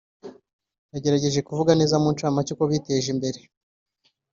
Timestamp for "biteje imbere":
2.71-3.39